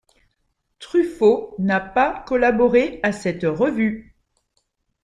[0.79, 4.15] Truffaut n’a pas collaboré à cette revue.